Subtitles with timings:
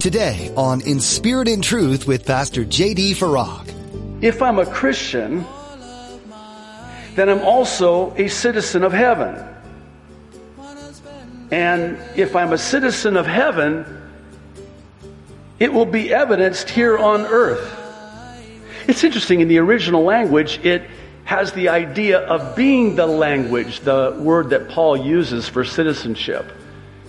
[0.00, 3.14] Today on In Spirit and Truth with Pastor J.D.
[3.14, 3.74] Farag.
[4.22, 5.44] If I'm a Christian,
[7.16, 9.44] then I'm also a citizen of heaven.
[11.50, 13.84] And if I'm a citizen of heaven,
[15.58, 17.74] it will be evidenced here on earth.
[18.86, 20.88] It's interesting, in the original language, it
[21.24, 26.52] has the idea of being the language, the word that Paul uses for citizenship.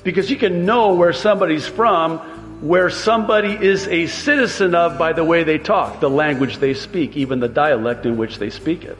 [0.03, 5.23] Because you can know where somebody's from, where somebody is a citizen of by the
[5.23, 8.97] way they talk, the language they speak, even the dialect in which they speak it.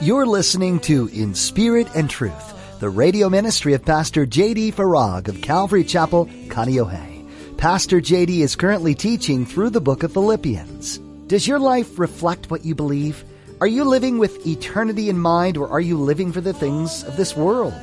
[0.00, 4.72] You're listening to In Spirit and Truth, the radio ministry of Pastor J.D.
[4.72, 7.56] Farag of Calvary Chapel, Kaneohe.
[7.56, 8.42] Pastor J.D.
[8.42, 10.98] is currently teaching through the book of Philippians.
[11.26, 13.24] Does your life reflect what you believe?
[13.60, 17.16] Are you living with eternity in mind or are you living for the things of
[17.16, 17.74] this world?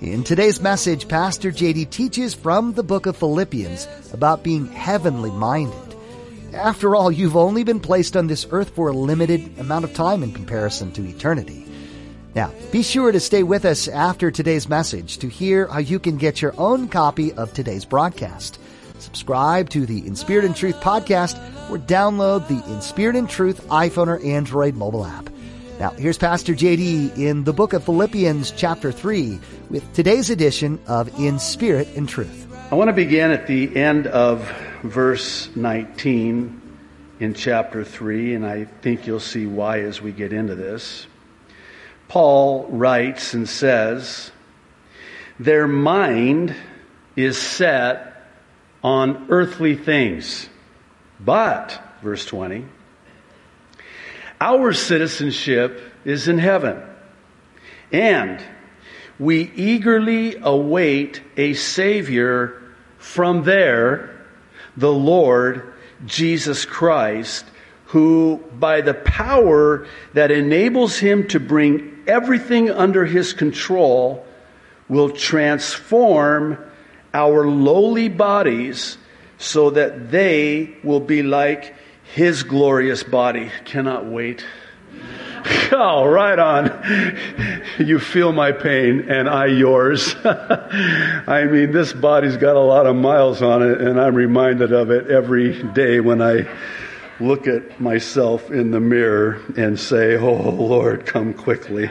[0.00, 5.94] In today's message, Pastor JD teaches from the book of Philippians about being heavenly minded.
[6.54, 10.22] After all, you've only been placed on this earth for a limited amount of time
[10.22, 11.66] in comparison to eternity.
[12.34, 16.16] Now, be sure to stay with us after today's message to hear how you can
[16.16, 18.58] get your own copy of today's broadcast.
[19.00, 21.36] Subscribe to the In Spirit and Truth podcast
[21.70, 25.28] or download the In Spirit and Truth iPhone or Android mobile app.
[25.80, 31.18] Now, here's Pastor JD in the book of Philippians, chapter 3, with today's edition of
[31.18, 32.54] In Spirit and Truth.
[32.70, 34.46] I want to begin at the end of
[34.82, 36.60] verse 19
[37.20, 41.06] in chapter 3, and I think you'll see why as we get into this.
[42.08, 44.30] Paul writes and says,
[45.38, 46.54] Their mind
[47.16, 48.22] is set
[48.84, 50.46] on earthly things.
[51.18, 52.66] But, verse 20,
[54.40, 56.82] our citizenship is in heaven.
[57.92, 58.42] And
[59.18, 62.62] we eagerly await a Savior
[62.98, 64.24] from there,
[64.76, 65.74] the Lord
[66.06, 67.44] Jesus Christ,
[67.86, 74.24] who, by the power that enables him to bring everything under his control,
[74.88, 76.56] will transform
[77.12, 78.96] our lowly bodies
[79.38, 81.74] so that they will be like
[82.14, 83.50] his glorious body.
[83.64, 84.44] Cannot wait.
[85.72, 87.16] Oh, right on.
[87.78, 90.14] You feel my pain and I yours.
[90.24, 94.90] I mean, this body's got a lot of miles on it and I'm reminded of
[94.90, 96.48] it every day when I
[97.20, 101.90] look at myself in the mirror and say, Oh Lord, come quickly.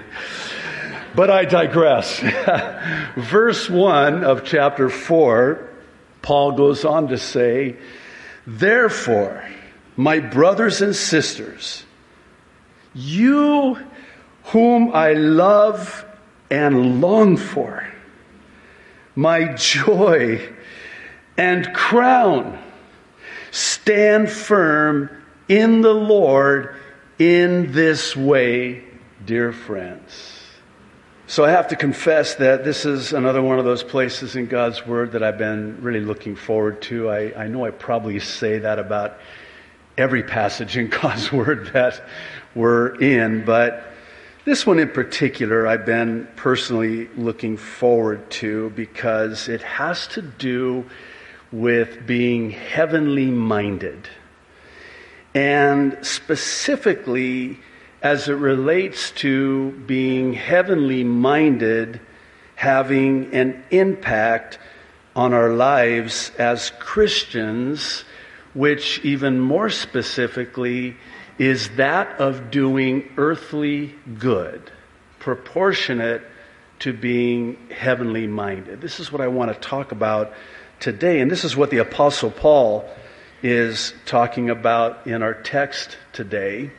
[1.16, 2.20] But I digress.
[3.16, 5.70] Verse 1 of chapter 4,
[6.22, 7.78] Paul goes on to say,
[8.46, 9.44] Therefore,
[10.00, 11.84] my brothers and sisters,
[12.96, 13.78] you
[14.46, 16.06] whom I love
[16.50, 17.86] and long for,
[19.14, 20.42] my joy
[21.38, 22.58] and crown,
[23.52, 25.10] stand firm
[25.50, 26.78] in the Lord
[27.18, 28.86] in this way,
[29.26, 30.46] dear friends.
[31.28, 34.88] So I have to confess that this is another one of those places in God's
[34.88, 37.10] Word that I've been really looking forward to.
[37.10, 39.20] I, I know I probably say that about
[40.00, 42.02] every passage in God's Word that
[42.56, 43.84] we're in, but
[44.46, 50.90] this one in particular I've been personally looking forward to because it has to do
[51.52, 54.08] with being heavenly minded.
[55.36, 57.60] And specifically,
[58.02, 62.00] as it relates to being heavenly minded,
[62.56, 64.60] having an impact
[65.16, 68.06] on our lives as Christians
[68.54, 70.96] which even more specifically
[71.38, 74.72] is that of doing earthly good,
[75.20, 76.22] proportionate
[76.80, 78.82] to being heavenly minded.
[78.82, 80.34] This is what I want to talk about
[80.80, 82.90] today, and this is what the Apostle Paul
[83.42, 86.72] is talking about in our text today.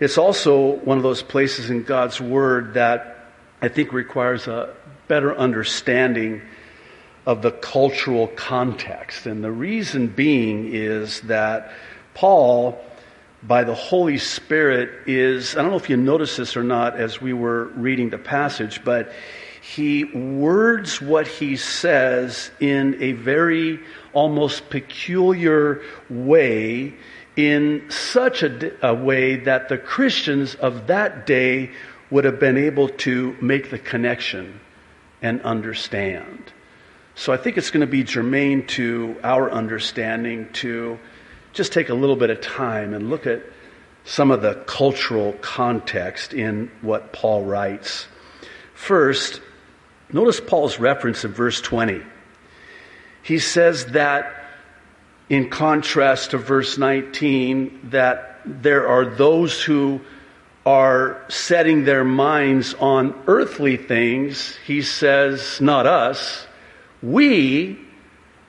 [0.00, 3.30] It's also one of those places in God's Word that
[3.62, 4.74] I think requires a
[5.08, 6.42] better understanding
[7.26, 9.26] of the cultural context.
[9.26, 11.72] And the reason being is that
[12.14, 12.78] Paul,
[13.42, 17.20] by the Holy Spirit, is, I don't know if you noticed this or not as
[17.20, 19.12] we were reading the passage, but
[19.60, 23.80] he words what he says in a very
[24.12, 25.80] almost peculiar
[26.10, 26.94] way,
[27.36, 31.70] in such a, a way that the Christians of that day
[32.10, 34.60] would have been able to make the connection
[35.22, 36.52] and understand.
[37.16, 40.98] So I think it's going to be germane to our understanding to
[41.52, 43.42] just take a little bit of time and look at
[44.04, 48.06] some of the cultural context in what Paul writes.
[48.74, 49.40] First,
[50.12, 52.02] notice Paul's reference in verse 20.
[53.22, 54.44] He says that
[55.28, 60.00] in contrast to verse 19, that there are those who
[60.66, 66.46] are setting their minds on earthly things, he says, not us,
[67.04, 67.78] we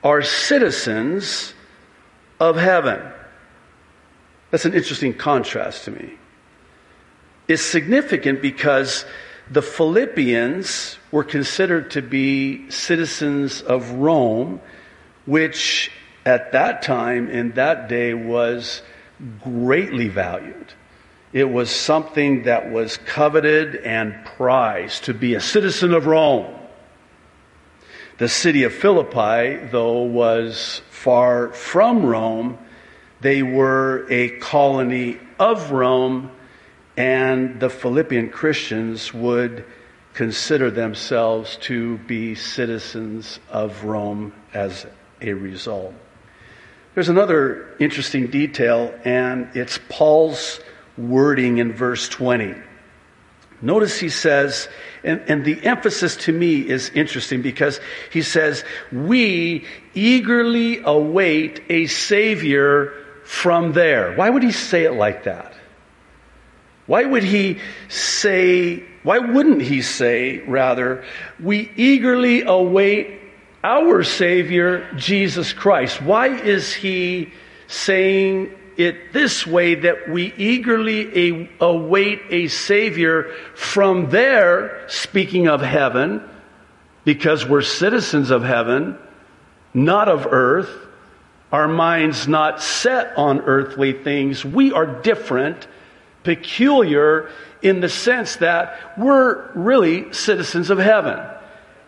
[0.02, 1.52] are citizens
[2.40, 3.02] of heaven.
[4.50, 6.14] That's an interesting contrast to me.
[7.48, 9.04] It's significant because
[9.50, 14.60] the Philippians were considered to be citizens of Rome,
[15.26, 15.90] which
[16.24, 18.82] at that time, in that day, was
[19.42, 20.72] greatly valued.
[21.32, 26.46] It was something that was coveted and prized to be a citizen of Rome.
[28.18, 32.56] The city of Philippi, though, was far from Rome.
[33.20, 36.30] They were a colony of Rome,
[36.96, 39.66] and the Philippian Christians would
[40.14, 44.86] consider themselves to be citizens of Rome as
[45.20, 45.92] a result.
[46.94, 50.60] There's another interesting detail, and it's Paul's
[50.96, 52.54] wording in verse 20.
[53.62, 54.68] Notice he says,
[55.02, 57.80] and, and, the emphasis to me is interesting because
[58.10, 59.64] he says, We
[59.94, 62.92] eagerly await a Savior
[63.24, 64.14] from there.
[64.14, 65.54] Why would he say it like that?
[66.86, 67.58] Why would he
[67.88, 71.04] say, why wouldn't he say, rather,
[71.42, 73.20] we eagerly await
[73.64, 76.00] our Savior, Jesus Christ?
[76.00, 77.32] Why is he
[77.66, 86.22] saying it this way that we eagerly await a Savior from there, speaking of heaven,
[87.04, 88.98] because we're citizens of heaven,
[89.72, 90.70] not of earth,
[91.52, 94.44] our minds not set on earthly things.
[94.44, 95.66] We are different,
[96.24, 97.30] peculiar
[97.62, 101.18] in the sense that we're really citizens of heaven.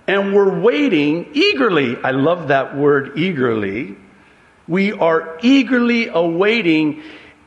[0.06, 1.96] And we're waiting eagerly.
[2.02, 3.96] I love that word eagerly
[4.68, 7.02] we are eagerly awaiting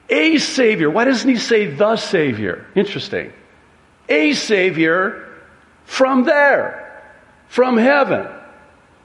[0.09, 0.89] a Savior.
[0.89, 2.65] Why doesn't he say the Savior?
[2.75, 3.31] Interesting.
[4.09, 5.29] A Savior
[5.85, 7.03] from there,
[7.47, 8.27] from heaven.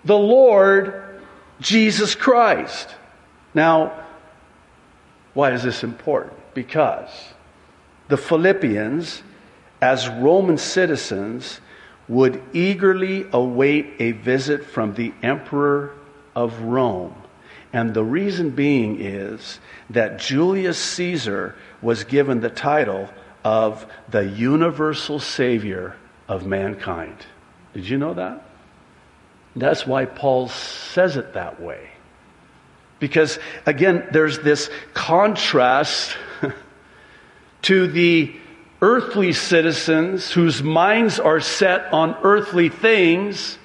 [0.05, 1.21] The Lord
[1.61, 2.89] Jesus Christ.
[3.55, 4.05] Now,
[5.35, 6.35] why is this important?
[6.55, 7.11] Because
[8.09, 9.23] the Philippians,
[9.83, 11.61] as Roman citizens,
[12.09, 15.93] would eagerly await a visit from the Emperor
[16.35, 17.15] of Rome
[17.77, 23.11] and the reason being is that Julius Caesar was given the title
[23.45, 25.95] of the universal savior
[26.27, 27.19] of mankind.
[27.75, 28.49] Did you know that?
[29.55, 31.91] That's why Paul says it that way.
[32.99, 36.17] Because, again, there's this contrast
[37.61, 38.35] to the
[38.81, 43.59] earthly citizens whose minds are set on earthly things,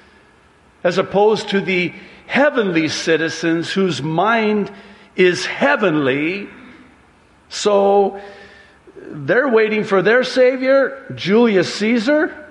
[0.83, 1.93] as opposed to the
[2.31, 4.71] heavenly citizens whose mind
[5.17, 6.47] is heavenly.
[7.49, 8.21] So
[8.95, 12.47] they're waiting for their Savior, Julius Caesar.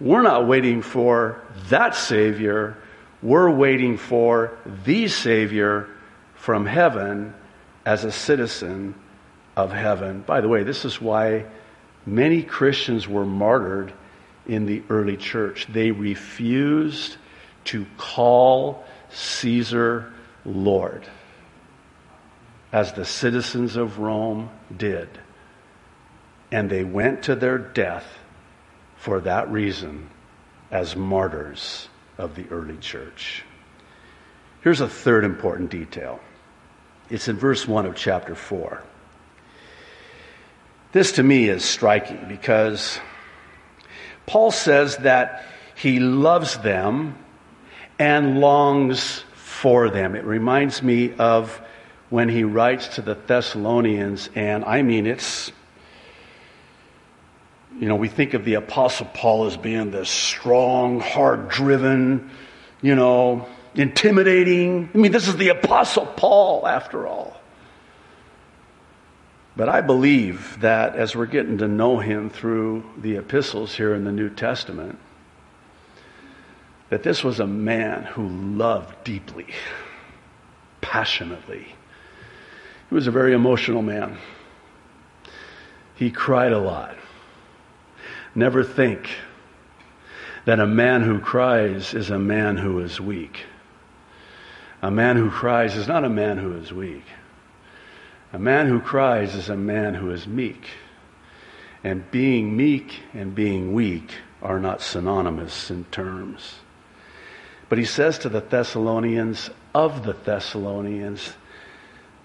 [0.00, 2.76] We're not waiting for that Savior.
[3.22, 5.88] We're waiting for the Savior
[6.34, 7.32] from heaven
[7.86, 8.96] as a citizen
[9.56, 10.22] of heaven.
[10.22, 11.44] By the way, this is why
[12.06, 13.92] many Christians were martyred
[14.48, 15.68] in the early church.
[15.68, 17.18] They refused
[17.64, 20.12] to call Caesar
[20.44, 21.06] Lord,
[22.72, 25.08] as the citizens of Rome did.
[26.50, 28.06] And they went to their death
[28.96, 30.10] for that reason
[30.70, 31.88] as martyrs
[32.18, 33.44] of the early church.
[34.62, 36.20] Here's a third important detail
[37.10, 38.82] it's in verse 1 of chapter 4.
[40.92, 42.98] This to me is striking because
[44.26, 47.16] Paul says that he loves them
[47.98, 50.14] and longs for them.
[50.14, 51.60] It reminds me of
[52.10, 55.50] when he writes to the Thessalonians, and I mean, it's,
[57.78, 62.30] you know, we think of the Apostle Paul as being this strong, hard driven,
[62.82, 64.90] you know, intimidating.
[64.94, 67.40] I mean, this is the Apostle Paul, after all.
[69.56, 74.04] But I believe that as we're getting to know him through the epistles here in
[74.04, 74.98] the New Testament,
[76.92, 79.46] that this was a man who loved deeply,
[80.82, 81.74] passionately.
[82.90, 84.18] He was a very emotional man.
[85.94, 86.94] He cried a lot.
[88.34, 89.08] Never think
[90.44, 93.46] that a man who cries is a man who is weak.
[94.82, 97.06] A man who cries is not a man who is weak.
[98.34, 100.66] A man who cries is a man who is meek.
[101.82, 104.10] And being meek and being weak
[104.42, 106.56] are not synonymous in terms.
[107.72, 111.32] But he says to the Thessalonians, of the Thessalonians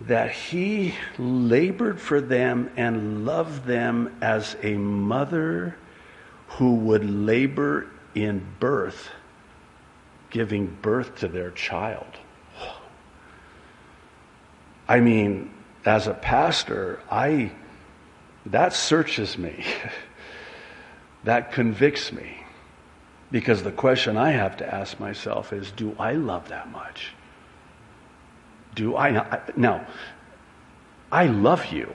[0.01, 5.77] that he labored for them and loved them as a mother
[6.50, 9.08] who would labor in birth,
[10.32, 12.18] giving birth to their child.
[14.86, 15.54] I mean,
[15.86, 17.54] as a pastor, I
[18.48, 19.63] that searches me.
[21.24, 22.44] that convicts me.
[23.31, 27.13] Because the question I have to ask myself is do I love that much?
[28.75, 29.57] Do I not?
[29.57, 29.86] now
[31.12, 31.93] I love you.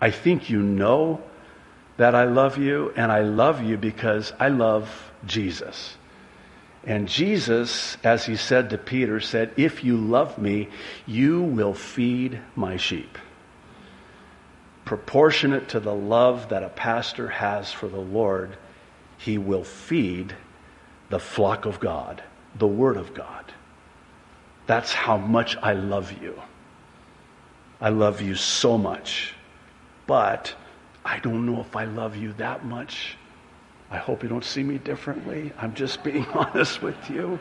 [0.00, 1.22] I think you know
[1.96, 5.96] that I love you and I love you because I love Jesus.
[6.86, 10.68] And Jesus, as he said to Peter, said, If you love me,
[11.06, 13.16] you will feed my sheep.
[14.84, 18.58] Proportionate to the love that a pastor has for the Lord,
[19.16, 20.34] he will feed
[21.14, 22.22] the flock of God,
[22.58, 23.46] the Word of God.
[24.66, 26.34] That's how much I love you.
[27.80, 29.34] I love you so much.
[30.06, 30.54] But
[31.04, 33.16] I don't know if I love you that much
[33.94, 35.52] I hope you don't see me differently.
[35.56, 37.38] I'm just being honest with you.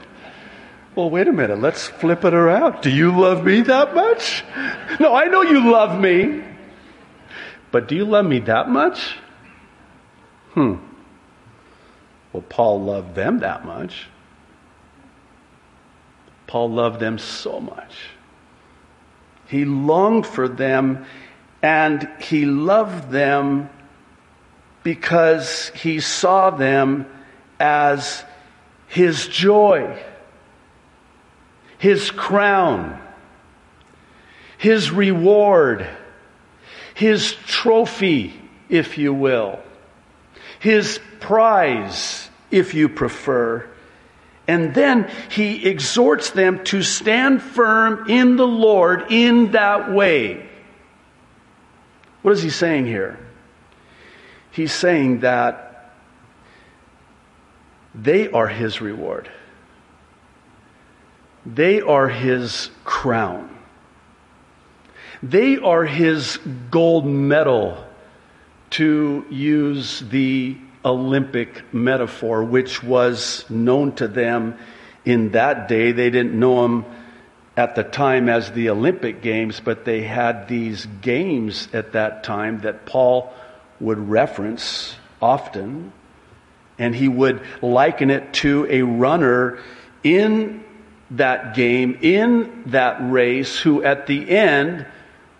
[0.95, 1.59] Well, wait a minute.
[1.59, 2.81] Let's flip it around.
[2.81, 4.43] Do you love me that much?
[4.99, 6.43] No, I know you love me.
[7.71, 9.17] But do you love me that much?
[10.51, 10.75] Hmm.
[12.33, 14.07] Well, Paul loved them that much.
[16.47, 17.95] Paul loved them so much.
[19.47, 21.05] He longed for them
[21.61, 23.69] and he loved them
[24.83, 27.05] because he saw them
[27.59, 28.25] as
[28.87, 29.97] his joy,
[31.77, 32.99] his crown,
[34.57, 35.87] his reward,
[36.93, 38.33] his trophy,
[38.69, 39.59] if you will,
[40.63, 43.67] his prize, if you prefer.
[44.47, 50.49] And then he exhorts them to stand firm in the Lord in that way.
[52.21, 53.19] What is he saying here?
[54.51, 55.93] He's saying that
[57.93, 59.29] they are his reward.
[61.45, 63.49] They are his crown.
[65.21, 66.37] They are his
[66.71, 67.85] gold medal,
[68.73, 74.57] to use the Olympic metaphor, which was known to them
[75.05, 75.91] in that day.
[75.91, 76.85] They didn't know them
[77.55, 82.61] at the time as the Olympic Games, but they had these games at that time
[82.61, 83.33] that Paul
[83.79, 85.93] would reference often,
[86.79, 89.59] and he would liken it to a runner
[90.03, 90.63] in
[91.11, 94.85] that game, in that race, who at the end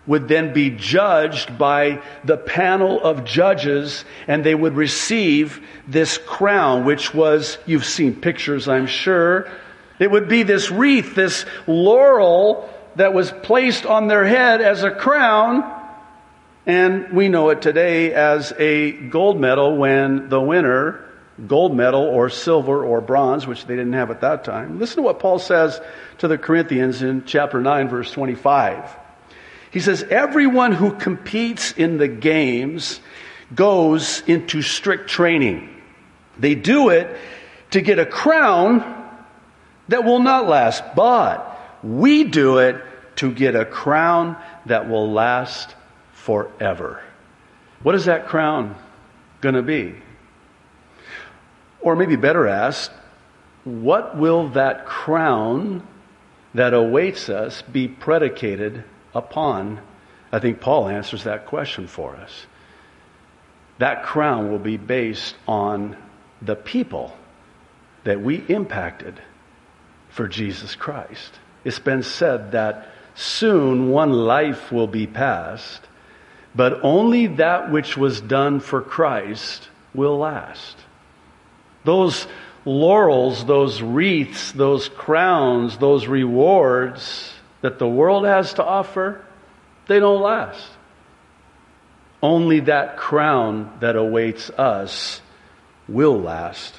[0.06, 6.84] would then be judged by the panel of judges, and they would receive this crown,
[6.84, 9.50] which was, you've seen pictures, I'm sure.
[9.98, 14.90] It would be this wreath, this laurel that was placed on their head as a
[14.90, 15.82] crown
[16.66, 21.04] and we know it today as a gold medal when the winner,
[21.46, 24.78] gold medal or silver or bronze, which they didn't have at that time.
[24.78, 25.80] Listen to what Paul says
[26.18, 28.96] to the Corinthians in chapter 9, verse 25.
[29.74, 33.00] He says, Everyone who competes in the games
[33.52, 35.68] goes into strict training.
[36.38, 37.16] They do it
[37.72, 38.84] to get a crown
[39.88, 42.80] that will not last, but we do it
[43.16, 45.74] to get a crown that will last
[46.12, 47.02] forever.
[47.82, 48.76] What is that crown
[49.40, 49.96] going to be?
[51.80, 52.92] Or maybe better asked,
[53.64, 55.84] what will that crown
[56.54, 58.84] that awaits us be predicated
[59.14, 59.80] upon?
[60.32, 62.46] I think Paul answers that question for us.
[63.78, 65.96] That crown will be based on
[66.42, 67.16] the people
[68.04, 69.20] that we impacted
[70.10, 71.38] for Jesus Christ.
[71.64, 75.80] It's been said that soon one life will be passed
[76.54, 80.76] but only that which was done for Christ will last.
[81.84, 82.26] Those
[82.64, 87.33] laurels, those wreaths, those crowns, those rewards
[87.64, 89.24] that the world has to offer,
[89.88, 90.68] they don't last.
[92.22, 95.22] Only that crown that awaits us
[95.88, 96.78] will last.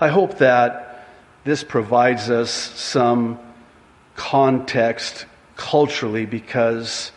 [0.00, 1.06] I hope that
[1.44, 3.38] this provides us some
[4.16, 7.12] context culturally because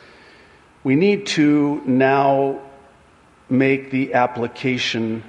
[0.84, 2.62] we need to now
[3.50, 5.24] make the application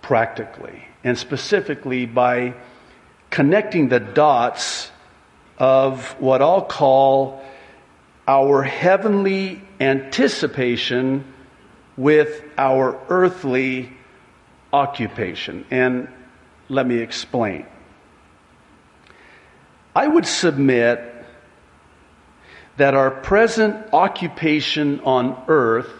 [0.00, 2.54] practically, and specifically by
[3.28, 4.90] connecting the dots
[5.62, 7.40] of what I'll call
[8.26, 11.24] our heavenly anticipation
[11.96, 13.92] with our earthly
[14.72, 15.64] occupation.
[15.70, 16.08] And
[16.68, 17.64] let me explain.
[19.94, 21.00] I would submit
[22.76, 25.92] that our present occupation on earth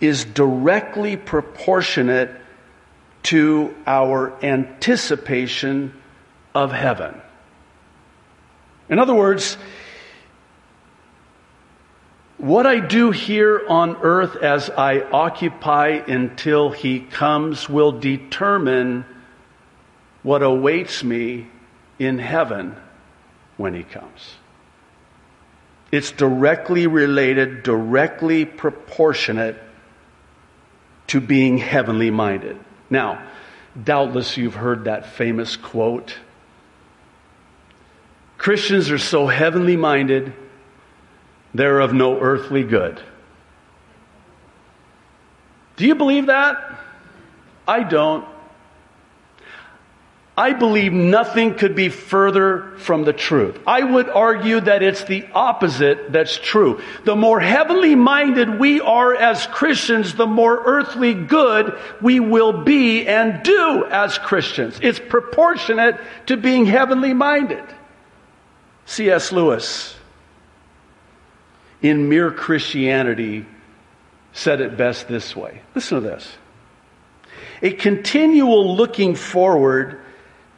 [0.00, 2.30] is directly proportionate
[3.24, 5.92] to our anticipation
[6.54, 7.20] of heaven.
[8.90, 9.56] In other words,
[12.38, 19.04] what I do here on earth as I occupy until He comes will determine
[20.24, 21.46] what awaits me
[22.00, 22.74] in heaven
[23.56, 24.34] when He comes.
[25.92, 29.56] It's directly related, directly proportionate
[31.08, 32.58] to being heavenly minded.
[32.88, 33.22] Now,
[33.80, 36.16] doubtless you've heard that famous quote
[38.40, 40.32] Christians are so heavenly minded,
[41.52, 42.98] they're of no earthly good.
[45.76, 46.56] Do you believe that?
[47.68, 48.26] I don't.
[50.38, 53.58] I believe nothing could be further from the truth.
[53.66, 56.80] I would argue that it's the opposite that's true.
[57.04, 63.06] The more heavenly minded we are as Christians, the more earthly good we will be
[63.06, 64.78] and do as Christians.
[64.80, 67.64] It's proportionate to being heavenly minded.
[68.86, 69.32] C.S.
[69.32, 69.94] Lewis,
[71.82, 73.46] in Mere Christianity,
[74.32, 75.62] said it best this way.
[75.74, 76.28] Listen to this.
[77.62, 80.00] A continual looking forward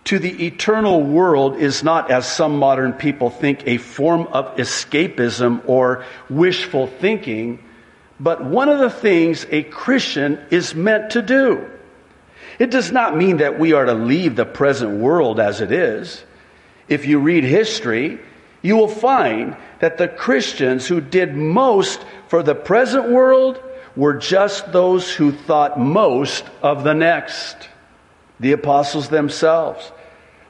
[0.05, 5.63] to the eternal world is not, as some modern people think, a form of escapism
[5.67, 7.63] or wishful thinking,
[8.19, 11.69] but one of the things a Christian is meant to do.
[12.59, 16.25] It does not mean that we are to leave the present world as it is.
[16.93, 18.19] If you read history,
[18.61, 23.59] you will find that the Christians who did most for the present world
[23.97, 27.57] were just those who thought most of the next.
[28.41, 29.91] The apostles themselves,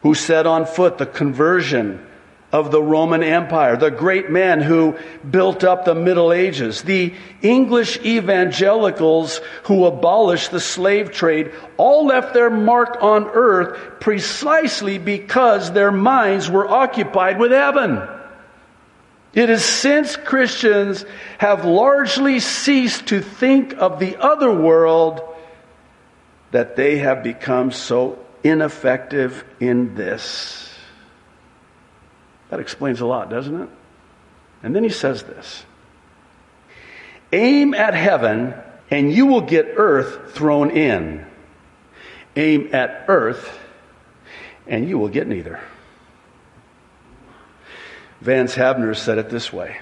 [0.02, 2.04] who set on foot the conversion
[2.52, 7.98] of the Roman Empire, the great men who built up the Middle Ages, the English
[8.04, 15.90] evangelicals who abolished the slave trade, all left their mark on earth precisely because their
[15.90, 18.06] minds were occupied with heaven.
[19.32, 21.06] It is since Christians
[21.38, 25.22] have largely ceased to think of the other world
[26.50, 30.71] that they have become so ineffective in this.
[32.52, 33.68] That explains a lot, doesn't it?
[34.62, 35.64] And then he says this
[37.32, 38.52] Aim at heaven,
[38.90, 41.24] and you will get earth thrown in.
[42.36, 43.58] Aim at earth,
[44.66, 45.60] and you will get neither.
[48.20, 49.78] Vance Havner said it this way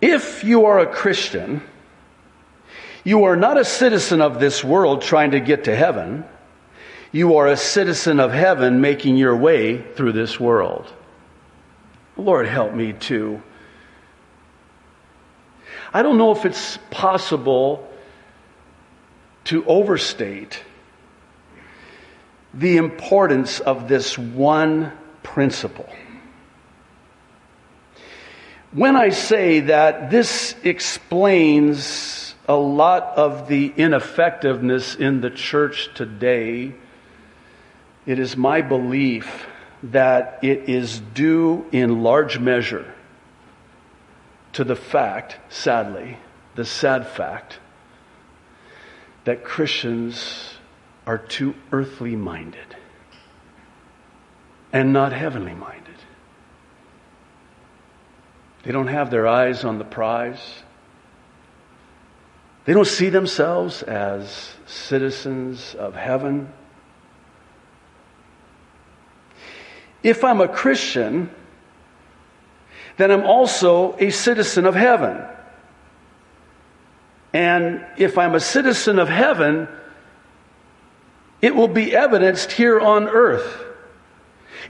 [0.00, 1.60] If you are a Christian,
[3.04, 6.24] you are not a citizen of this world trying to get to heaven.
[7.12, 10.92] You are a citizen of heaven making your way through this world.
[12.16, 13.42] Lord, help me to.
[15.92, 17.88] I don't know if it's possible
[19.44, 20.62] to overstate
[22.52, 24.92] the importance of this one
[25.22, 25.88] principle.
[28.72, 36.74] When I say that this explains a lot of the ineffectiveness in the church today.
[38.06, 39.46] It is my belief
[39.82, 42.94] that it is due in large measure
[44.52, 46.16] to the fact, sadly,
[46.54, 47.58] the sad fact,
[49.24, 50.54] that Christians
[51.06, 52.76] are too earthly minded
[54.72, 55.82] and not heavenly minded.
[58.62, 60.62] They don't have their eyes on the prize.
[62.64, 66.52] They don't see themselves as citizens of heaven.
[70.06, 71.28] If I'm a Christian,
[72.96, 75.20] then I'm also a citizen of heaven.
[77.32, 79.66] And if I'm a citizen of heaven,
[81.42, 83.64] it will be evidenced here on earth.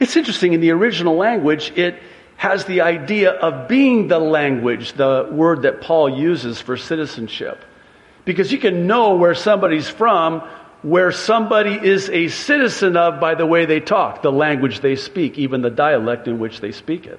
[0.01, 2.03] It's interesting, in the original language, it
[2.38, 7.62] has the idea of being the language, the word that Paul uses for citizenship.
[8.25, 10.49] Because you can know where somebody's from,
[10.87, 15.37] where somebody is a citizen of by the way they talk, the language they speak,
[15.37, 17.18] even the dialect in which they speak it.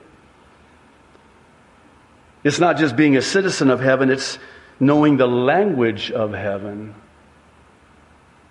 [2.45, 4.39] It's not just being a citizen of heaven, it's
[4.79, 6.95] knowing the language of heaven,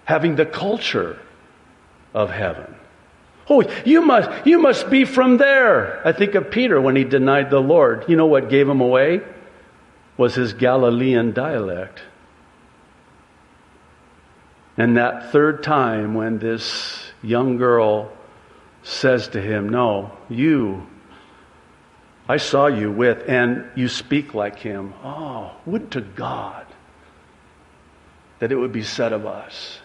[0.05, 1.19] having the culture
[2.13, 2.75] of heaven.
[3.49, 6.07] Oh, you must, you must be from there.
[6.07, 8.05] I think of Peter when he denied the Lord.
[8.07, 9.23] You know what gave him away?
[10.19, 12.03] Was his Galilean dialect.
[14.77, 18.13] And that third time when this young girl
[18.83, 20.87] says to him, No, you,
[22.29, 24.93] I saw you with, and you speak like him.
[25.03, 26.67] Oh, would to God
[28.39, 29.79] that it would be said of us.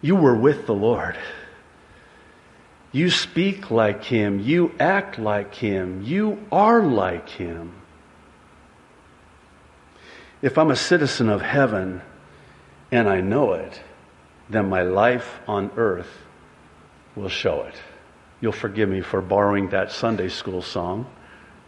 [0.00, 1.18] You were with the Lord.
[2.92, 4.40] You speak like him.
[4.40, 6.02] You act like him.
[6.02, 7.74] You are like him.
[10.40, 12.00] If I'm a citizen of heaven
[12.92, 13.80] and I know it,
[14.48, 16.10] then my life on earth
[17.14, 17.74] will show it.
[18.40, 21.06] You'll forgive me for borrowing that Sunday school song.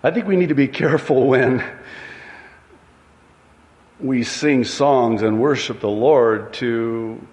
[0.03, 1.65] I think we need to be careful when
[4.01, 7.25] we sing songs and worship the Lord to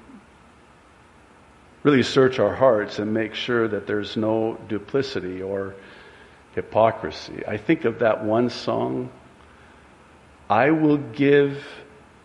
[1.83, 5.75] really search our hearts and make sure that there's no duplicity or
[6.53, 7.43] hypocrisy.
[7.47, 9.09] I think of that one song,
[10.49, 11.65] I will give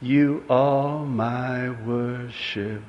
[0.05, 2.83] you all my worship.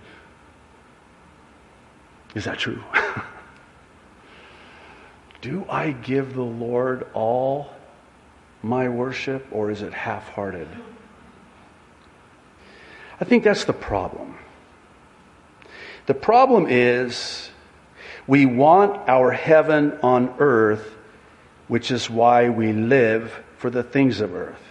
[2.33, 2.83] Is that true?
[5.41, 7.69] Do I give the Lord all
[8.61, 10.67] my worship or is it half hearted?
[13.21, 14.37] I think that's the problem.
[16.07, 17.49] The problem is
[18.27, 20.95] we want our heaven on earth,
[21.67, 24.61] which is why we live for the things of earth.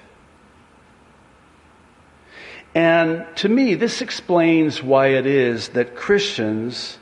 [2.74, 6.98] And to me, this explains why it is that Christians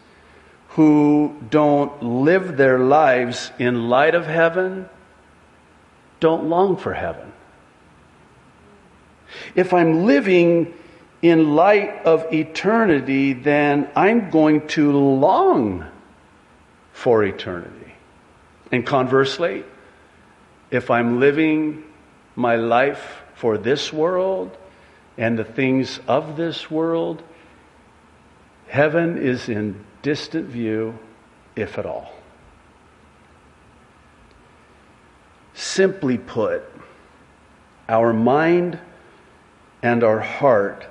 [0.71, 4.89] who don't live their lives in light of heaven
[6.21, 7.33] don't long for heaven.
[9.55, 10.75] If I'm living
[11.23, 15.87] in light of eternity, then I'm going to long
[16.93, 17.95] for eternity.
[18.71, 19.65] And conversely,
[20.71, 21.85] if I'm living
[22.37, 24.57] my life for this world
[25.19, 27.23] and the things of this world,
[28.69, 30.99] heaven is in distant view,
[31.55, 32.13] if at all.
[35.55, 36.63] Simply put,
[37.89, 38.79] our mind
[39.83, 40.87] and our heart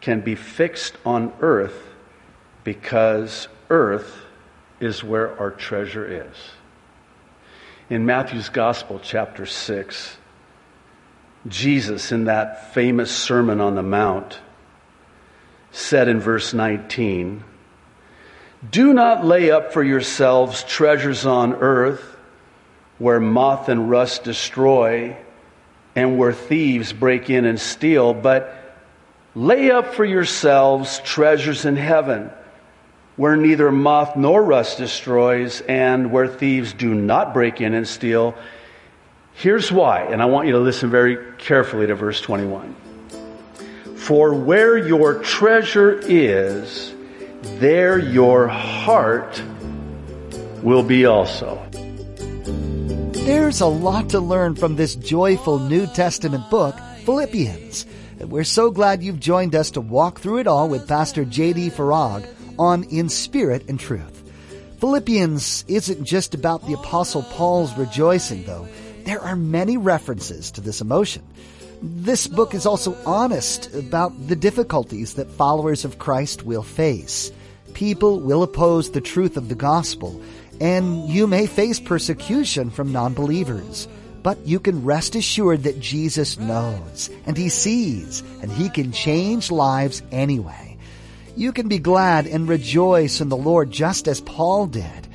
[0.00, 1.82] can be fixed on earth
[2.64, 4.22] because earth
[4.80, 6.36] is where our treasure is.
[7.88, 10.16] In Matthew's Gospel, chapter 6,
[11.48, 14.38] Jesus, in that famous Sermon on the Mount,
[15.70, 17.44] said in verse 19,
[18.70, 22.16] Do not lay up for yourselves treasures on earth
[22.98, 25.16] where moth and rust destroy
[25.94, 28.66] and where thieves break in and steal, but
[29.36, 32.30] Lay up for yourselves treasures in heaven,
[33.16, 38.34] where neither moth nor rust destroys, and where thieves do not break in and steal.
[39.38, 42.74] Here's why, and I want you to listen very carefully to verse 21.
[43.94, 46.94] For where your treasure is,
[47.42, 49.42] there your heart
[50.62, 51.62] will be also.
[53.12, 57.84] There's a lot to learn from this joyful New Testament book, Philippians.
[58.18, 61.72] And We're so glad you've joined us to walk through it all with Pastor J.D.
[61.72, 62.26] Farag
[62.58, 64.22] on In Spirit and Truth.
[64.80, 68.66] Philippians isn't just about the Apostle Paul's rejoicing, though.
[69.06, 71.22] There are many references to this emotion.
[71.80, 77.30] This book is also honest about the difficulties that followers of Christ will face.
[77.72, 80.20] People will oppose the truth of the gospel,
[80.60, 83.86] and you may face persecution from non-believers.
[84.24, 89.52] But you can rest assured that Jesus knows and He sees and He can change
[89.52, 90.76] lives anyway.
[91.36, 95.05] You can be glad and rejoice in the Lord just as Paul did.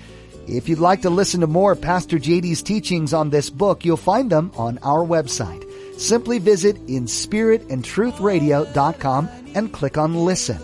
[0.48, 4.32] If you'd like to listen to more Pastor JD's teachings on this book, you'll find
[4.32, 5.64] them on our website.
[6.00, 10.60] Simply visit inspiritandtruthradio.com and click on listen.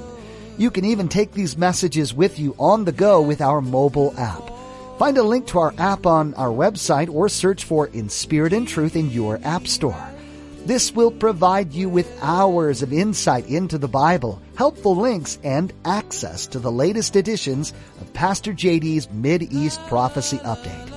[0.58, 4.42] You can even take these messages with you on the go with our mobile app.
[4.98, 8.68] Find a link to our app on our website or search for In Spirit and
[8.68, 10.10] Truth in your app store.
[10.67, 16.45] This will provide you with hours of insight into the Bible, helpful links, and access
[16.47, 20.91] to the latest editions of Pastor JD's Mid-East Prophecy Update.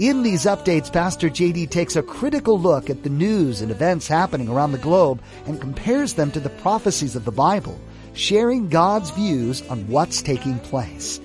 [0.00, 4.48] In these updates, Pastor JD takes a critical look at the news and events happening
[4.48, 7.78] around the globe and compares them to the prophecies of the Bible,
[8.14, 11.20] sharing God's views on what's taking place.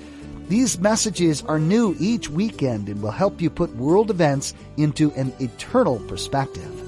[0.48, 5.34] These messages are new each weekend and will help you put world events into an
[5.40, 6.79] eternal perspective.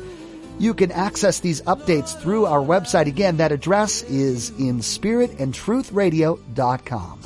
[0.60, 3.08] You can access these updates through our website.
[3.08, 7.20] Again, that address is in spiritandtruthradio.com.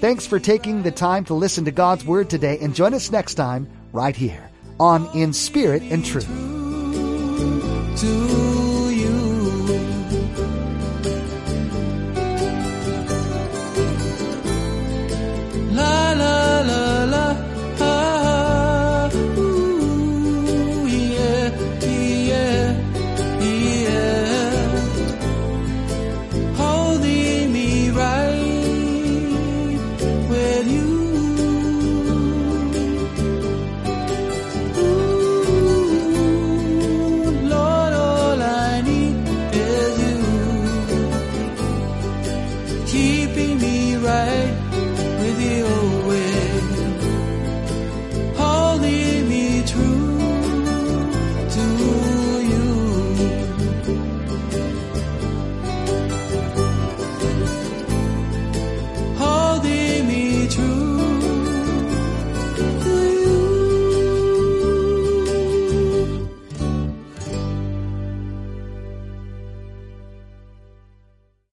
[0.00, 3.34] Thanks for taking the time to listen to God's Word today and join us next
[3.34, 6.28] time right here on In Spirit and Truth.